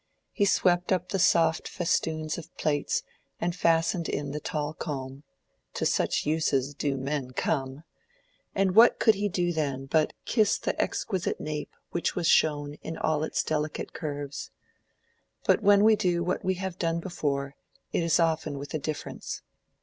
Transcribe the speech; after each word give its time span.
He 0.31 0.45
swept 0.45 0.91
up 0.91 1.09
the 1.09 1.19
soft 1.19 1.67
festoons 1.67 2.39
of 2.39 2.51
plaits 2.57 3.03
and 3.39 3.55
fastened 3.55 4.09
in 4.09 4.31
the 4.31 4.39
tall 4.39 4.73
comb 4.73 5.21
(to 5.75 5.85
such 5.85 6.25
uses 6.25 6.73
do 6.73 6.97
men 6.97 7.33
come!); 7.33 7.83
and 8.55 8.73
what 8.73 8.97
could 8.97 9.13
he 9.13 9.29
do 9.29 9.53
then 9.53 9.85
but 9.85 10.13
kiss 10.25 10.57
the 10.57 10.73
exquisite 10.81 11.39
nape 11.39 11.75
which 11.91 12.15
was 12.15 12.25
shown 12.25 12.77
in 12.81 12.97
all 12.97 13.23
its 13.23 13.43
delicate 13.43 13.93
curves? 13.93 14.49
But 15.45 15.61
when 15.61 15.83
we 15.83 15.95
do 15.95 16.23
what 16.23 16.43
we 16.43 16.55
have 16.55 16.79
done 16.79 16.99
before, 16.99 17.55
it 17.93 18.01
is 18.01 18.19
often 18.19 18.57
with 18.57 18.73
a 18.73 18.79
difference. 18.79 19.43